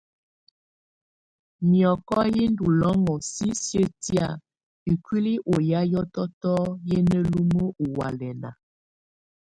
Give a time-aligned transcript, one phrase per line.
[1.69, 4.27] Mìɔ́kɔ yɛ́ ndù lɔ́ŋɔ̀ sisiǝ̀ tɛ̀á
[4.91, 6.53] ikuili ɔ ya hiɔ̀tɔ̀tɔ
[6.89, 8.49] yɛ na lumǝ ɔ ɔhɔ̀álɛna.